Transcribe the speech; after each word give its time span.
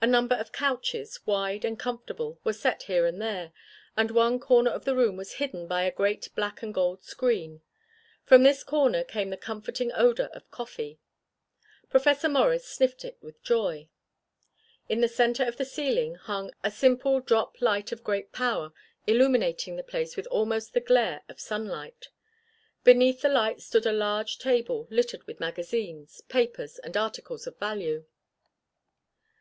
A 0.00 0.06
number 0.08 0.34
of 0.34 0.50
couches, 0.50 1.20
wide 1.26 1.64
and 1.64 1.78
comfortable, 1.78 2.40
were 2.42 2.52
set 2.52 2.82
here 2.90 3.06
and 3.06 3.22
there, 3.22 3.52
and 3.96 4.10
one 4.10 4.40
corner 4.40 4.72
of 4.72 4.84
the 4.84 4.96
room 4.96 5.16
was 5.16 5.34
hidden 5.34 5.68
by 5.68 5.84
a 5.84 5.92
great 5.94 6.28
black 6.34 6.60
and 6.60 6.74
gold 6.74 7.04
screen. 7.04 7.60
From 8.24 8.42
this 8.42 8.64
corner 8.64 9.04
came 9.04 9.30
the 9.30 9.36
comforting 9.36 9.92
odor 9.94 10.28
of 10.32 10.50
coffee. 10.50 10.98
Professor 11.88 12.28
Morris 12.28 12.66
sniffed 12.66 13.04
it 13.04 13.16
with 13.20 13.40
joy. 13.44 13.88
In 14.88 15.02
the 15.02 15.06
center 15.06 15.44
of 15.44 15.56
the 15.56 15.64
ceiling 15.64 16.16
hung 16.16 16.50
a 16.64 16.70
simple 16.72 17.20
drop 17.20 17.62
light 17.62 17.92
of 17.92 18.02
great 18.02 18.32
power 18.32 18.72
illuminating 19.06 19.76
the 19.76 19.84
place 19.84 20.16
with 20.16 20.26
almost 20.32 20.74
the 20.74 20.80
glare 20.80 21.22
of 21.28 21.38
sunlight. 21.38 22.08
Beneath 22.82 23.22
the 23.22 23.28
light 23.28 23.60
stood 23.60 23.86
a 23.86 23.92
large 23.92 24.38
table 24.40 24.88
littered 24.90 25.22
with 25.28 25.38
magazines, 25.38 26.22
papers 26.22 26.80
and 26.80 26.96
articles 26.96 27.46
of 27.46 27.56
value. 27.60 28.04